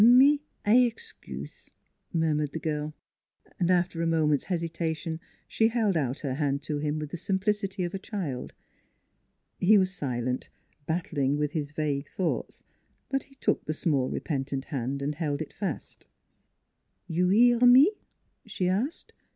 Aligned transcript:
"Me 0.01 0.41
I 0.65 0.77
ex 0.79 1.13
cuse," 1.13 1.69
murmured 2.11 2.53
the 2.53 2.59
girl. 2.59 2.95
After 3.69 4.01
a 4.01 4.07
moment's 4.07 4.45
hesitation 4.45 5.19
she 5.47 5.67
held 5.67 5.95
out 5.95 6.21
her 6.25 6.33
hand 6.33 6.63
to 6.63 6.79
him 6.79 6.97
with 6.97 7.11
the 7.11 7.17
simplicity 7.17 7.83
of 7.83 7.93
a 7.93 7.99
child. 7.99 8.51
He 9.59 9.77
was 9.77 9.93
silent, 9.93 10.49
battling 10.87 11.37
with 11.37 11.51
his 11.51 11.71
vague 11.71 12.09
thoughts; 12.09 12.63
but 13.09 13.21
he 13.25 13.35
took 13.35 13.65
the 13.65 13.73
small, 13.73 14.09
repentant 14.09 14.65
hand 14.65 15.03
and 15.03 15.13
held 15.13 15.39
it 15.39 15.53
fast. 15.53 16.07
"You 17.05 17.29
'ear 17.29 17.59
me?" 17.59 17.91
she 18.43 18.67
asked. 18.67 19.13